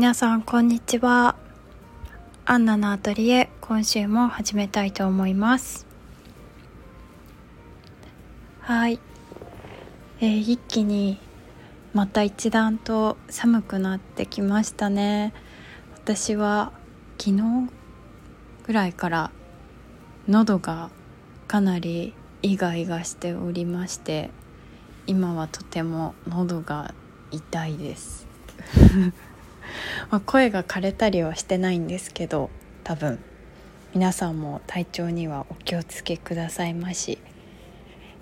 [0.00, 1.36] 皆さんこんにちは。
[2.46, 5.86] アンナのアトリエ今週も始めたいと思います。
[8.60, 8.98] はい。
[10.22, 11.18] えー、一気に
[11.92, 15.34] また一段と寒くなってきましたね。
[15.96, 16.72] 私は
[17.18, 17.70] 昨日
[18.66, 19.30] ぐらいから
[20.26, 20.88] 喉が
[21.46, 24.30] かなりイガイガしておりまして
[25.06, 26.94] 今はとても喉が
[27.30, 28.26] 痛いです。
[30.10, 32.50] まあ声が枯れたりはしてないんですけど
[32.84, 33.18] 多分。
[33.92, 37.18] 皆さんも体調にはお気をつけくださいまし。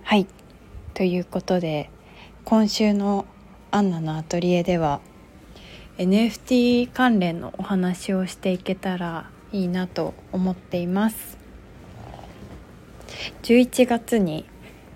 [0.02, 0.26] はい。
[0.94, 1.90] ということで
[2.44, 3.26] 今週の
[3.70, 5.00] アンナのアトリエでは
[5.98, 11.36] NFT 関連のお話をしていけたらいいなと思っています。
[13.42, 14.46] 11月に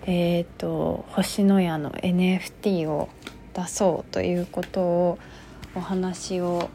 [0.05, 3.09] えーと、星のやの NFT を
[3.55, 5.19] 出そうということを
[5.74, 6.68] お話を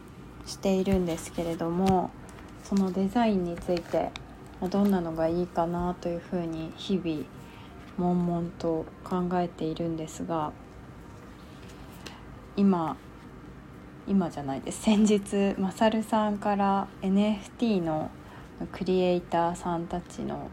[0.46, 2.10] しているんですけれども
[2.64, 4.12] そのデザインについて
[4.70, 7.26] どんなのがいいかなというふうに日々
[7.98, 10.52] 悶々と考えているんですが
[12.56, 12.98] 今
[14.08, 14.84] 今じゃないです。
[14.84, 18.10] 先日マサルさんから NFT の
[18.72, 20.50] クリエイターさんたちの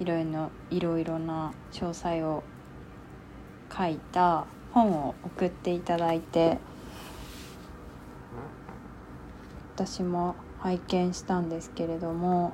[0.00, 2.42] いろいろいろいろな詳細を
[3.74, 6.58] 書いた本を送っていただいて
[9.80, 12.52] 私も拝見したんですけれども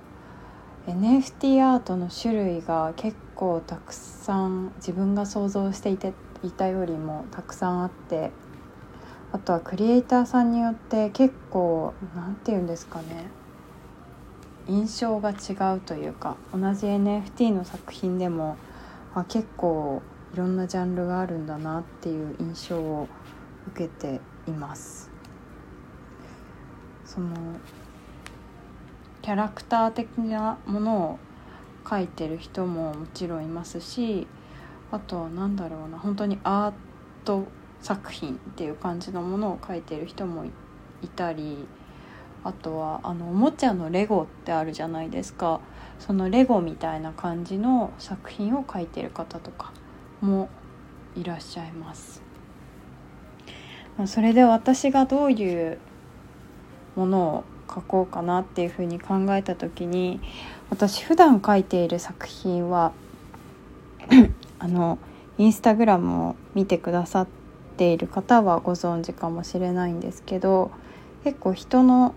[0.87, 6.13] NFT アートの種類が結構たくさん自分が想像していて
[6.45, 8.31] いたよりもたくさんあって
[9.33, 13.27] あとはクリエイターさんによって結構何て言うんですかね
[14.69, 18.57] 印象が違うというか同じ NFT の作品でも
[19.17, 20.01] あ結構
[20.33, 23.09] いろんなジャンルがあるんだなっていう印象を
[23.73, 25.16] 受けています。
[27.07, 27.29] その
[29.23, 31.19] キャラクター的なものを
[31.85, 34.27] 描いてる人ももちろんいますし
[34.91, 36.73] あとは何だろうな本当にアー
[37.25, 37.45] ト
[37.81, 40.51] 作品っていう感じのものを描いてる人もい
[41.09, 41.67] たり
[42.43, 45.61] あとはあのおもちゃのレゴってあるじゃないですか
[45.99, 49.73] そのレゴみたいな感じの作品を描いてる方とか
[50.21, 50.49] も
[51.17, 52.23] いらっしゃいます。
[54.05, 55.79] それで私がどういう
[56.97, 60.21] ものを描こうかなっていうふうに考えた時に
[60.71, 62.93] 私普段描いている作品は
[64.59, 64.99] あの
[65.39, 67.27] インスタグラムを見てくださっ
[67.77, 70.71] ている方はご存知かもしれないんですけど
[71.25, 72.15] 結構人の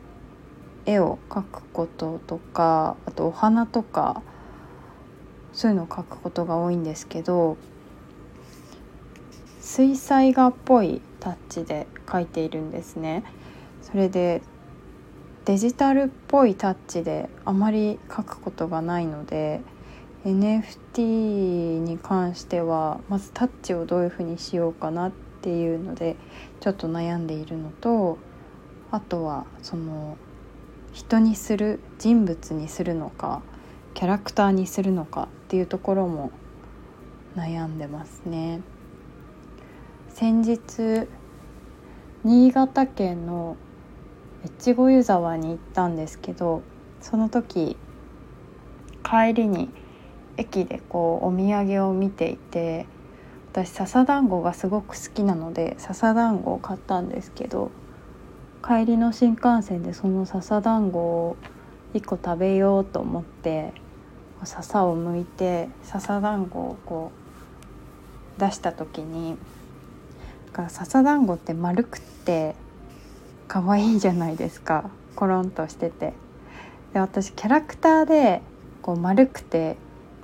[0.86, 4.22] 絵を描くこととかあとお花とか
[5.52, 7.58] そういうのを描くことが多いんですけど
[9.60, 13.24] 水彩画っぽいタッチで描いているんですね。
[13.82, 14.42] それで
[15.50, 19.62] デジタルっぽいタッチであまり描くことがないので
[20.24, 25.12] NFT に関してはまずタッチをどういうふうにしようかなっ
[25.42, 26.18] ていうので
[26.60, 28.20] ちょっと悩んでいるのと
[28.92, 30.20] あとはその
[30.94, 33.42] 人にする人物にするのか
[33.96, 36.30] キャラクターにするのかっていうところも
[37.36, 38.62] 悩んでますね。
[40.10, 41.08] 先日
[42.24, 43.58] 新潟県の
[44.46, 46.62] 越後湯沢に行ったんですけど
[47.02, 47.78] その時
[49.04, 49.70] 帰りに
[50.38, 52.86] 駅でこうお土産を見ていて
[53.52, 57.72] 私笹団子がすごく好きなので笹団子を買ったんですけど
[58.66, 61.38] 帰りの新幹線でその笹団子を
[61.94, 63.74] 1個食べようと思って
[64.44, 67.12] 笹を剥いて笹団子をこ
[68.38, 69.38] う出した時に
[70.70, 72.56] 笹団子って丸くって
[73.50, 74.90] 可愛いじゃないですか。
[75.18, 76.14] コロンとしてて。
[76.94, 78.42] で私キャラクターで
[78.82, 79.76] こう丸くて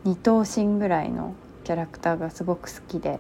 [0.06, 3.20] 二頭身ぐらいのキャラクターがすごく好きで。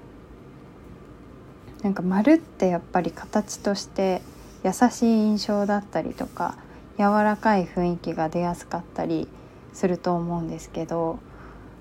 [1.83, 4.21] なんか丸ってやっぱり形として
[4.63, 6.55] 優しい印象だったりとか
[6.97, 9.27] 柔らかい雰囲気が出やすかったり
[9.71, 11.19] すると思うんですけど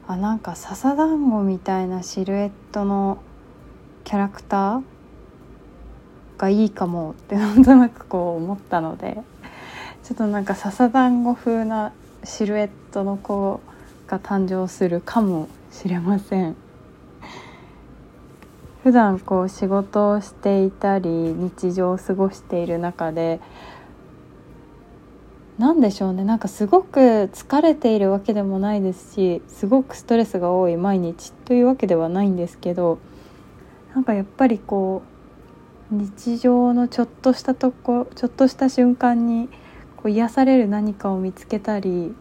[0.07, 3.19] あなんか笹団子みたいなシルエットの
[4.05, 4.83] キャラクター
[6.39, 9.19] がいいかもってなんとなくこう思ったので
[10.03, 11.93] ちょっとなんか笹団子風な
[12.25, 13.61] シルエットの子
[14.07, 16.57] が誕生するかもしれません。
[18.83, 23.41] 普段こう仕事をしていたり日常を過ごしている中で
[25.57, 32.99] 何でしょうねなんかすごく疲れているわけでもないですしすごくストレスが多い毎日というわけではないんですけど
[33.95, 35.14] なんかやっぱりこう
[35.99, 39.49] 日常のちょっとしたとこちょっとした瞬間に
[39.97, 42.15] こう癒される何かを見つけたり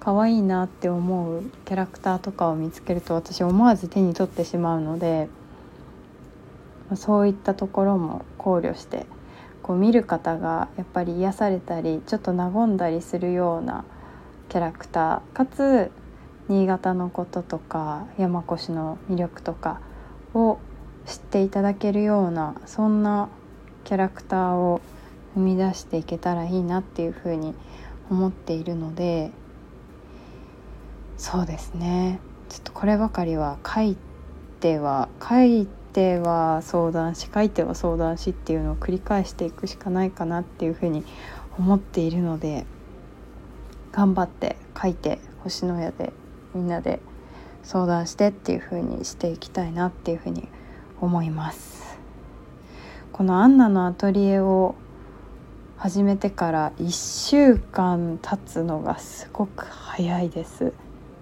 [0.00, 5.28] 可愛いなって思うキャラクターとかを見つけると私思わず手に取ってしまうので
[6.96, 9.06] そういったところも考慮して
[9.62, 13.84] こう見る方がやっぱり癒されたりちょっと和んだりするような
[14.48, 15.90] キャラクターかつ
[16.48, 19.80] 新潟のこととか山古志の魅力とか
[20.34, 20.58] を
[21.06, 23.28] 知っていただけるようなそんな
[23.84, 24.80] キャラクターを
[25.34, 27.54] 生み出していけたらいいなっていうふうに
[28.10, 29.30] 思っているので
[31.16, 32.18] そうですね。
[32.48, 33.96] ちょっとこればかりは書い
[34.60, 41.04] ては書いては相談し書いては相談しっていうのを繰り返していくしかないかなっていうふうに
[41.58, 42.66] 思っているので
[43.92, 46.12] 頑張って書いて星のやで
[46.54, 47.00] みんなで
[47.62, 50.61] 相談してっていう風にしていきたいなっていう風に思います
[51.02, 51.98] 思います。
[53.12, 54.76] このアンナのアトリエを
[55.76, 60.72] 始めてから1週間経つのがすごく早いです。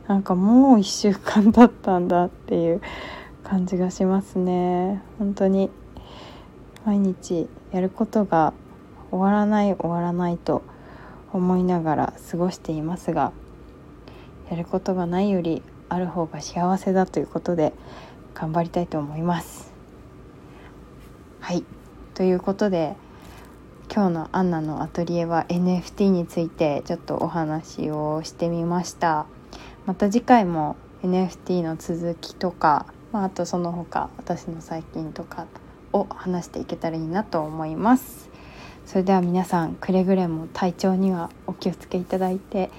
[0.06, 2.82] なんかもう1週間経ったんだっていう
[3.42, 5.02] 感じがしますね。
[5.18, 5.70] 本当に
[6.84, 8.52] 毎日やることが
[9.10, 10.62] 終わらない終わらないと
[11.32, 13.32] 思いながら過ごしていますが
[14.50, 17.72] やることがないよりある方が幸せだということで
[18.34, 19.69] 頑張りたいと思います。
[21.40, 21.64] はい。
[22.14, 22.94] ということで
[23.92, 29.26] 今日のアンナのアトリエは NFT についてちょっとお話をしてみました。
[29.86, 35.46] また次回も NFT の続きとか、まあ、あとその他私の最近とか
[35.92, 38.28] を話していけたらいいなと思います。
[38.84, 42.70] それでは皆さんくれぐれも体調にはお気をつけいただいて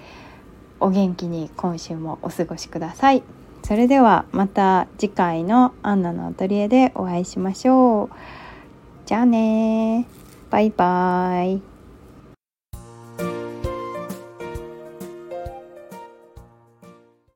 [0.79, 3.23] お元気に今週もお過ごしください。
[3.63, 8.40] それではまた次回のアンナのアトリエでお会いしましょう。
[9.11, 10.05] じゃあね
[10.49, 11.70] バイバイ。